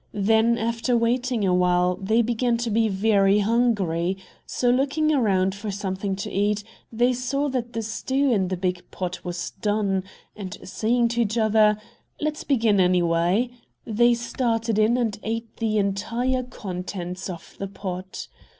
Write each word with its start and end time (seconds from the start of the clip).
Then, 0.25 0.57
after 0.57 0.97
waiting 0.97 1.45
a 1.45 1.53
while, 1.53 1.95
they 2.01 2.23
began 2.23 2.57
to 2.57 2.71
be 2.71 2.87
very 2.89 3.37
hungry; 3.37 4.17
so, 4.47 4.71
looking 4.71 5.13
around 5.13 5.53
for 5.53 5.69
something 5.69 6.15
to 6.15 6.31
eat, 6.31 6.63
they 6.91 7.13
saw 7.13 7.49
that 7.49 7.73
the 7.73 7.83
stew 7.83 8.31
in 8.31 8.47
the 8.47 8.57
big 8.57 8.89
pot 8.89 9.23
was 9.23 9.51
done, 9.61 10.03
and, 10.35 10.57
saying 10.63 11.09
to 11.09 11.21
each 11.21 11.37
other, 11.37 11.79
"Let's 12.19 12.43
begin, 12.43 12.79
anyway," 12.79 13.51
they 13.85 14.15
started 14.15 14.79
in 14.79 14.97
and 14.97 15.19
ate 15.21 15.57
the 15.57 15.77
entire 15.77 16.41
contents 16.41 17.29
of 17.29 17.55
the 17.59 17.67
pot. 17.67 18.27